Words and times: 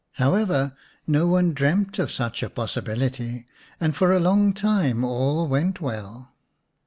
However, 0.13 0.75
no 1.05 1.27
one 1.27 1.53
dreamt 1.53 1.99
of 1.99 2.09
such 2.09 2.41
a 2.41 2.49
possibility, 2.49 3.45
and 3.79 3.95
for 3.95 4.11
a 4.11 4.19
long 4.19 4.51
time 4.51 5.03
all 5.03 5.47
went 5.47 5.79
well. 5.79 6.31